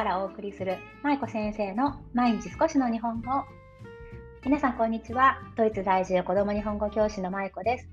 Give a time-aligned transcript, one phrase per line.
[0.00, 3.44] からお送りする舞子先生の毎日少しの日本語。
[4.42, 5.42] 皆さんこんにちは。
[5.56, 7.88] ドイツ在住子ども日本語教師の舞子です。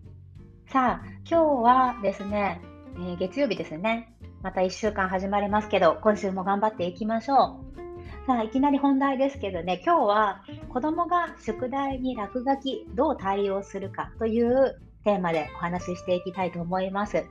[0.72, 2.62] さあ今日はですね、
[2.96, 4.16] えー、月曜日ですね。
[4.42, 8.26] また1週間始まりますけど今週も頑張っていきましょう。
[8.26, 17.26] さあいきなり本題ですけどね今日は子どもが宿題に落書きどう対応するかというテーマでお話ししていきたいと思います。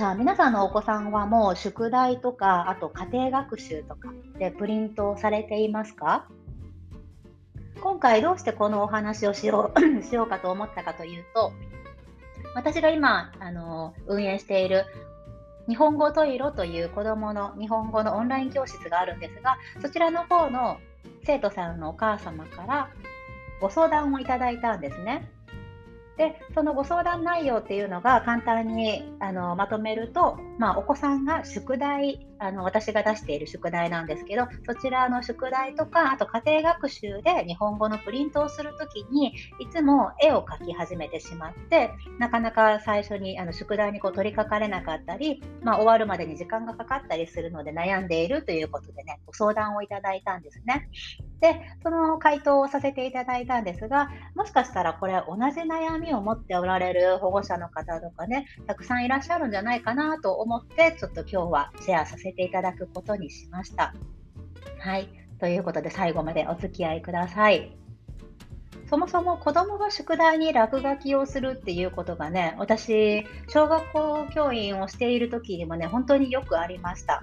[0.00, 6.26] さあ皆さんのお子さんはもう宿題とかあと家庭学習とかでプリントされていますか？
[7.82, 11.52] 今回どうしてこのお話をしよう しようかと思ったかというと
[12.54, 14.86] 私が今あの運営している
[15.68, 20.78] 日本語トイロという子どもの日本語のオンライン教室があるんですがそちらの方の
[21.26, 22.88] 生徒さんのお母様から
[23.60, 25.30] ご相談をいただいたんですね。
[26.16, 50.88] でそのご相談内容っていうのが簡単にあのまとめると、まあ、お子さんが宿題あの私が出している宿題なんですけどそちらの宿題とかあと家庭学習で日本語のプリントをする時にいつも絵を描き始めてしまってなかなか最初にあの宿題にこう取り掛かれなかったり、まあ、終わるまでに時間がかかったりするので悩んでいるということでねご相談をいただいたんですね。
[51.40, 63.94] でその回答をさせていただいたんですがもしかしたらこれ同じ悩みを持っておられる保護者の方とかね、たくさんいらっしゃるんじゃないかなと思って、ちょっと今日はシェアさせていただくことにしました。
[64.78, 65.08] はい。
[65.38, 67.76] ということで最後までお付き合いください。
[68.88, 77.22] そもそも子供が宿題に落書きをするっていうことがね、私、小学校教員をしている時にもね、本当によくありました。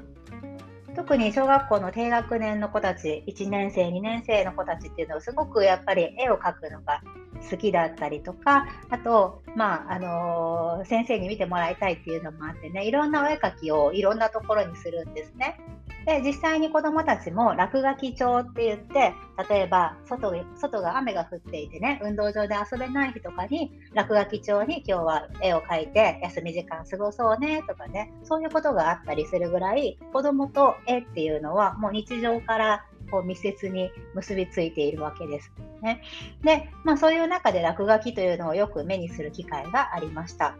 [0.98, 7.04] 特に小学校の低学年の子たち、1年生、2年生の子たちっていうのはすごくやっぱり絵を描くのが
[7.52, 15.60] 好きだったりとか、あと、まあ、あのー、先生に見てもらいたいっていうのもあってね、いろんなお絵描きをいろんなところにするんですね。
[16.08, 19.14] で、実際に子どもたちも落書き帳って言って、
[19.50, 35.52] 例えば外外が雨が降っていてね、運動場で遊べない日とかに、落書き帳に今日は絵を描いて休み時間過ごそうねとかね、そういうことがあったりするぐらい、子どもと絵っていうのはもう日常からこう密接に結びついているわけです。
[35.82, 36.02] ね、
[36.42, 40.56] で、まあ、そういう中で落書きというのをよく目にする機会がありました。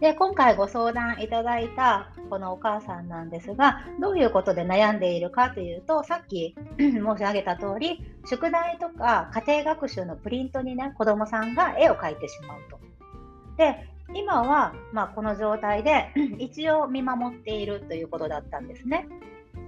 [0.00, 12.78] で今回ご相談いただいたこのお母さんなんですがどういうことで悩んでいるかというとさっき 申し上げた通り宿題とか家庭学習のプリントにね子どもさんが絵を描いてしまうと。
[13.56, 19.06] で今は、まあ、この状態で 一応見守っているということだったんですね。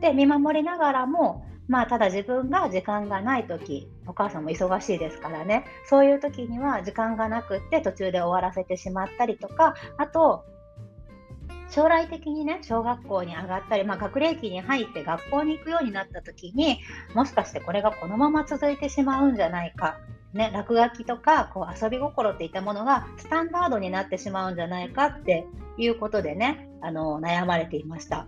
[0.00, 10.44] で見守りながらもまあ、ただ自分が時間がない時お母さんも忙しいですからねそういう時には時間がなくって途中で終わらせてしまったりとかあと
[11.70, 16.80] 将来的にね小学校に上がったり、まあ、学齢期に入って学校に行くようになった時に
[17.14, 20.00] もしかしてこれがこのまま続いてしまうんじゃないか、
[20.32, 25.46] ね、落書きとかこう遊び心っていったものがスタンダードになってしまうんじゃないかって
[25.78, 28.26] いうことでねあの悩まれていました。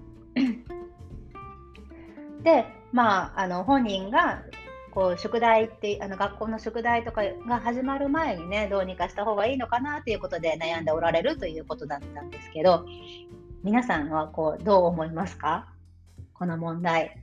[2.43, 4.43] でまあ、あの本人が
[4.91, 12.85] こう宿題ってあの学校の宿題とかが始まる前にねどうにかした方がいいのかなということで悩んでおられるということだったんですけど
[13.63, 15.69] 皆さんはこうどう思いますか？
[16.35, 17.17] この問題。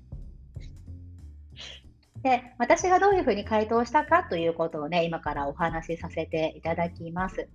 [2.24, 7.48] で私がどういうふうに回答したかということをね今からお話しさせていただきます。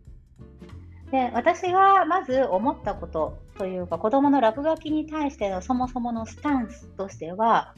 [1.11, 7.75] で私がまず思ったことというか子どもの落書きに対してのそもそものスタンスとしては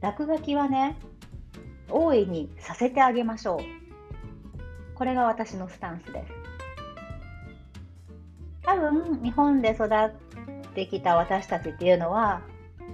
[0.00, 0.96] 落書きはね
[1.88, 3.58] 大いにさせてあげましょう。
[4.94, 6.32] これが私のスタンスです。
[8.62, 12.42] 多分日本で育ってきた私たちっていうのは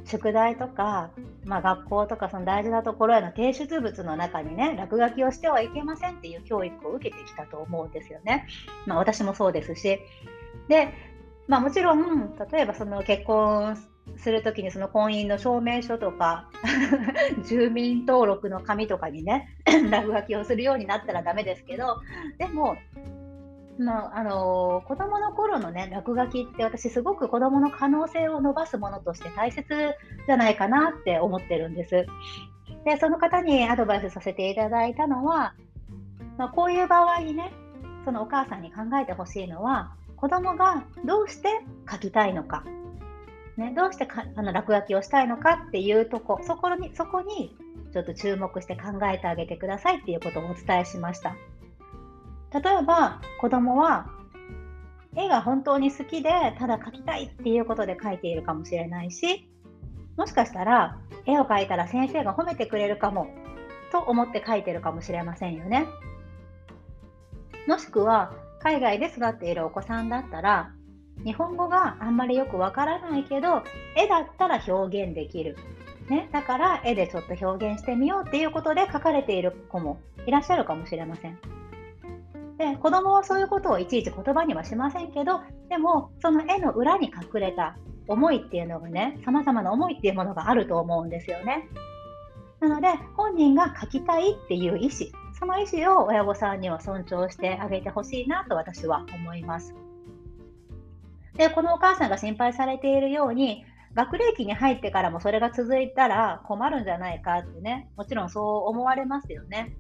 [0.05, 1.11] 宿題とか、
[1.45, 8.47] まあ、学校とかその大事なところへの提出物の中にね落書きをしてはいけませんっていう教育を受けてきたと思うんですよね。
[8.87, 10.01] まあ、私もそうですし。
[10.69, 10.93] で、
[11.51, 13.77] まあ、もちろん例えばその結婚
[14.17, 16.49] するときにその婚姻の証明書とか
[17.45, 19.49] 住民登録の紙とかにね
[19.91, 22.01] 落書きをするようになったらダメですけど
[22.39, 22.77] でも
[23.79, 29.65] まあ、あの子供の頃のね落書きって私すごく子供の可能性を伸ばすものとして大切
[30.27, 32.07] じゃないかなって思ってるんです。
[32.85, 35.55] でその方にアドバイスさせていただいたのは、
[36.37, 37.53] まあ、こういう場合にね
[38.05, 41.49] そのお母さんに考えてほしいのは子供がどうして
[41.91, 42.65] 書きたいのか
[43.61, 47.55] ね、どうしてかあの落書きをしたいのかっていうとこそこにそこに
[47.93, 51.37] ちょっと注目して考えてあげてくださいっていうことをお伝えしました。
[52.53, 54.07] 例えば子供は
[55.15, 59.49] 絵が本当に好きでただ描きたいっていうことで描いているかもしれないし
[60.17, 60.97] もしかしたら
[61.27, 63.29] 絵を描いたら先生が褒めてくれるかも
[63.93, 65.87] と思って描いてるかもしれませんよね。
[67.67, 70.71] もしくは海外で育っているお子さんだったら
[71.25, 73.63] 日本語があんまりよくわからないけど
[73.97, 75.57] 絵だったら表現できる、
[76.09, 81.39] ね、だから絵でちょっと表現してみようっていうことで書かれている子もいらっしゃるかもしれません。
[82.59, 85.41] で子供はそういうことをいちいち言葉にはしませんけど
[85.71, 87.75] でもその絵の裏に隠れた
[88.07, 91.69] 思いっていうのがね様々な思いっていうものがあると思うんですよね。
[92.61, 99.75] なので本人が書きたいっていう意思その意思を親御さんには尊重してあげてほしいなと私は思います。
[101.35, 103.65] で、このお母さんが心配されているように、
[103.95, 109.75] 学齢期に入ってからもそれが続いたら困るんじゃないかってね、もちろんそう思われますよね。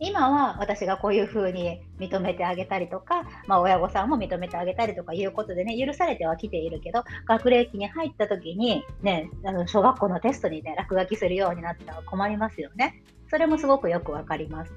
[0.00, 13.02] 今は私がこういうふうに認めてあげたりとか、まあ、親御さんも認めてあげたりとかいうことでね、許されてはきているけど、学齢期に入った時に、ね、あの小学校のテストにね、落書きするようになったら困りますよね。
[13.30, 14.72] それもすごくよくわかります。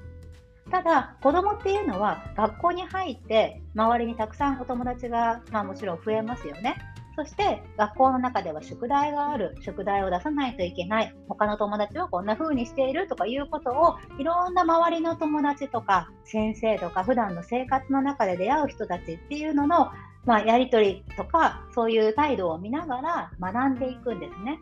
[0.70, 6.76] ただ子供っていうのは学校に入って周りにたくさんお友達が、まあ、もちろん増えますよね。
[7.14, 19.90] そして学校の中では宿題がある、宿題を出さないといけない、他の友達はこんな風にしているとかいうことをいろんな周りの友達とか先生とか普段の生活の中で出会う人たちっていうのの、
[20.24, 24.58] まあ、やり取りとかそういう態度を見ながら学んでいくんですね。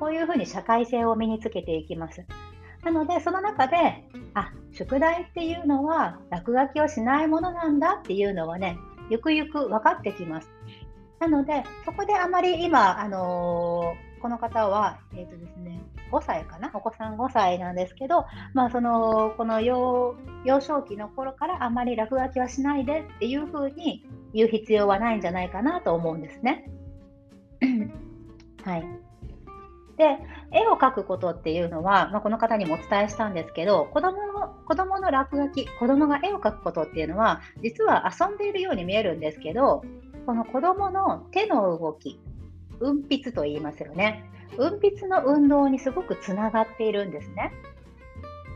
[0.00, 2.26] こういうふうに社会性を身につけていきます。
[2.86, 4.04] なので、その中で、
[4.34, 8.78] あ、宿題っていうのは落書きをしないものなんだっていうのはね、
[9.10, 10.48] ゆくゆく分かってきます。
[11.18, 16.70] なので、そこであまり今、あのー、この方は、え、ー、とですね、5歳かな？
[16.74, 18.24] お子さん5歳なんですけど、
[18.54, 26.70] まあ、その、この幼幼少期の頃からあまり落書きはしないでっていうふうに言う必要はないんじゃないかなと思うんですね。
[28.62, 29.05] はい。
[29.96, 30.18] で、
[30.52, 39.82] 絵を描くことっていうのは、まあ、この方にもお伝えしたんですけど、子供の子供の落書き、子供が絵を描くことっていうのは、実は遊んでいるように見えるんですけど、
[40.26, 42.20] この子供の手の動き、
[42.80, 44.24] 運筆と言いますよね。
[44.58, 47.52] 運筆の運動にすごくつながっているんですね。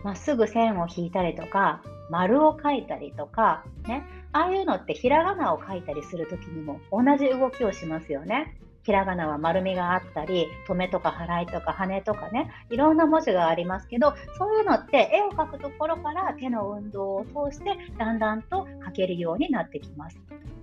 [0.05, 8.57] まっすぐ線を引いたりとか、丸を描いたりとか、ね、ああいうのってひらがなを書いたりするときにも同じ動きをしますよね。
[8.82, 20.19] ひらがなは丸みがあったり、止めとか払いとか羽とかね、いろんな文字がありますけど、そういうのって絵を描くところから手の運動を通してだんだんと描けるようになってきます。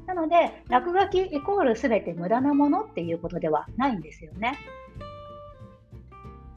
[0.07, 4.57] なので、落書きイコール全て無駄なものっていうことではないんですよね。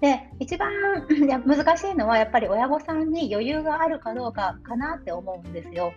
[0.01, 0.73] で、一番
[1.45, 5.93] 難しいのはやっぱり親御さんに余裕があるかどうかかなって思うんですよ。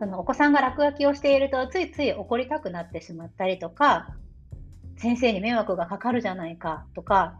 [0.00, 4.08] そのお子さんが落書きをしているとついつい怒りたくなってしまったりとか
[5.00, 7.38] 先生に迷惑がかかるじゃないかとか、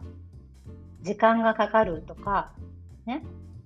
[1.03, 2.51] 時間がかかるとか、
[3.05, 3.23] ね、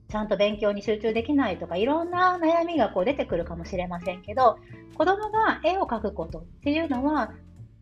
[0.09, 4.57] ちゃんと勉強に集中できないとか、いろんな悩みがこう出てくるかもしれませんけど、
[4.97, 7.31] 子どもが絵を描くことっていうのは、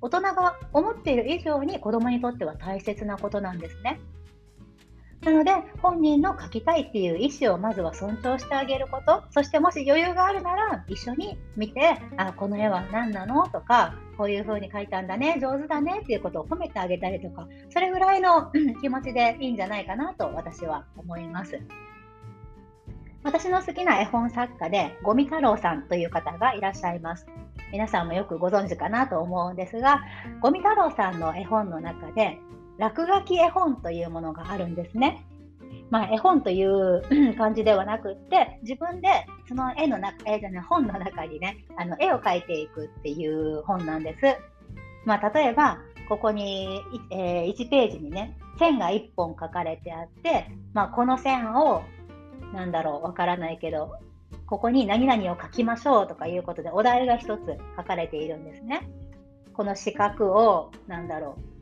[0.02, 4.00] 大人が思っている以上に子どもにとっては大切なことなんですね。
[5.24, 13.48] なので、本人の描きたいっていう意思をまずは尊重してあげること、そしてもし余裕があるなら一緒に見て、あ、この絵は何なの？
[13.48, 21.60] とか、こういう風に描いたんだね、上手だねっていうことを褒めてあげたりとか、それぐらいの気持ちでいいんじゃないかなと私は思います。
[23.24, 27.26] 私の好きな絵本作家で、ゴミ太郎さんという方がいらっしゃいます。
[27.72, 30.02] 皆さんもよくご存知かなと思うんですが、
[30.42, 32.38] ゴミ太郎さんの絵本の中で、
[32.78, 35.26] 落書き絵本というものがあるんですね。
[35.90, 37.04] まあ、絵本という
[37.38, 44.38] 感じではなくって自分でその絵の中絵じゃない本の中にねあの絵を描いていくっていう本なんです。
[45.06, 51.84] まあ、例えばここに、えー、1ページにね線が1本書かれてあって、まあ、この線を
[52.54, 53.92] なんだろうわからないけど
[54.46, 58.90] ここに何々を書きましょうとかいうことでお題が1つ書かれているんですね。
[59.54, 61.53] この四角をなんだろう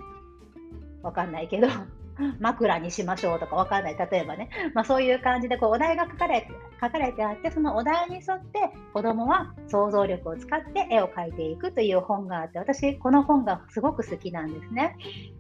[1.04, 1.68] わかんないけど、
[2.40, 3.98] 枕にしましょうとかわかんない。
[3.98, 4.50] 例えばね。
[4.74, 6.48] まあそういう感じでこうお題が書かれ
[6.82, 14.98] 書かれてあって、そのお題に沿って子供は想像力を使って絵を描いていくという本があって、私この本がすごく好きなんですね。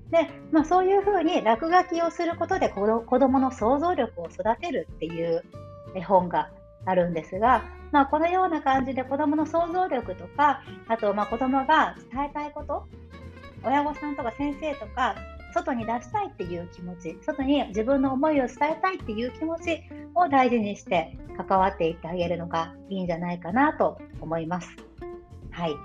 [0.09, 5.43] で、まあそういうふうに落書きをすることで子供の想像力を育てるっていう
[5.95, 6.49] 絵本が
[6.85, 12.87] あるんですが、まあ、このような感じで子どもの想像力とかあとまあ子どもが伝えたいこと
[13.63, 15.15] 親御さんとか先生とか
[15.53, 19.81] 外に出したいっていう気持ち、外に自分の思いを伝えたいっていう気持ち
[20.15, 24.69] を大事にして関わっていってあげるのがいいんじゃないかなと思います。
[25.51, 25.75] はい。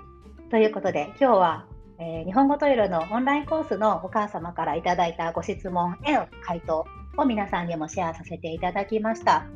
[0.49, 1.65] ということで、今日は
[1.99, 6.85] えー、日本語トイレのオンラインコースのお母様からいただいたご質問への回答
[7.17, 9.47] を皆さんにもシェアさせていただきました。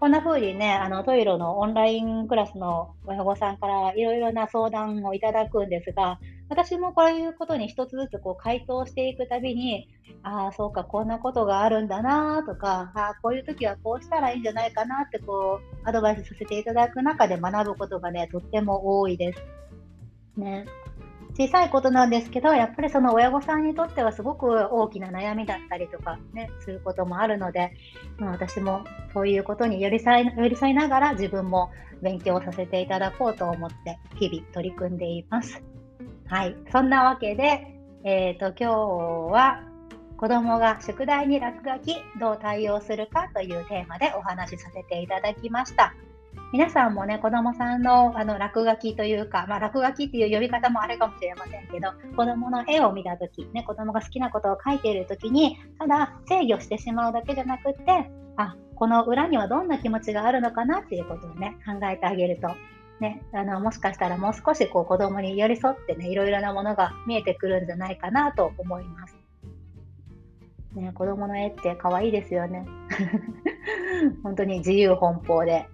[0.00, 9.90] こんな風にね、あのトイロのオンラインクラスの親御さんからいろいろな相談をいただくんですが、私もこういうことに一つずつこう回答していくたびに、
[10.22, 19.42] ああ、そうか、こんなことがあるんだなとか、ああ、こういう時はこうしたらいいんじゃないかなってこうアドバイスさせていただく中で学ぶことがね、とっても多いです。
[20.38, 20.64] ね、
[21.34, 27.72] 小さいことなんですけど、やっぱりその親御さんにとってはすごく大きな悩みだったりとかね、することもあるので、
[28.18, 31.70] まあ、私もそういうことに寄り添い寄り添いながら自分も
[32.02, 35.62] 勉強させていただこうと思って日々取り組んでいます。
[36.26, 37.66] はい、そんなわけで、
[38.04, 39.62] えーと、今日は
[40.16, 45.94] 子供が宿題に落書きどう対応するかというテーマでお話しさせていただきました。
[46.52, 62.48] 皆さんもね、子供さんのあの落書きというか、まあ、落書きっていう呼び方もあれかもしれませんけど、子供の絵を見たとき、ね、子供が好きなことを描いているときに、ただ制御してしまうだけじゃなくって、あ、この裏にはどんな気持ちがあるのかなっていうことをね、考えてあげると、
[63.00, 69.16] ね、あのもしかしたらもう少しこう子供に寄り添ってね、いろいろなものが見えてくるんじゃないかなと思います。
[70.74, 72.66] ね、子供の絵って可愛いですよね。
[74.22, 75.66] 本当に自由奔放で、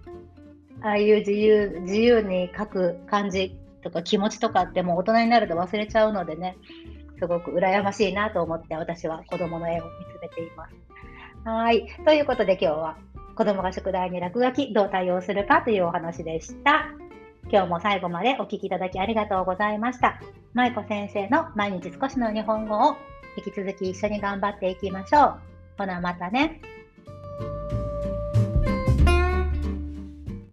[0.81, 6.57] ああいう自由自由に書く感じとか気持ちとかってもう大人になると忘れちゃうのでね、
[7.19, 10.75] すごく羨ましいなと思って私は子供の絵を見つめています。
[11.45, 11.87] はい。
[12.05, 12.97] ということで今日は
[13.35, 16.89] 子供が宿題に落書きどう対応するかというお話でした。
[17.49, 20.19] 今日も最後までお聴きいただきありがとうございました。
[20.53, 22.97] 舞子先生の毎日少しの日本語を
[23.37, 25.39] 引き続き一緒に頑張っていきましょう。
[25.77, 26.59] ほなまたね。